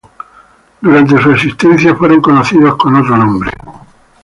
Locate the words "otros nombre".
2.95-3.51